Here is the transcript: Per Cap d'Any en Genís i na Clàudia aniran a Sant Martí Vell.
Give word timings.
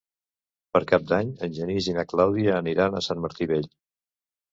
Per 0.77 0.79
Cap 0.91 1.03
d'Any 1.11 1.29
en 1.47 1.53
Genís 1.57 1.89
i 1.91 1.95
na 1.97 2.05
Clàudia 2.13 2.55
aniran 2.61 2.97
a 2.97 3.03
Sant 3.09 3.21
Martí 3.27 3.49
Vell. 3.53 3.69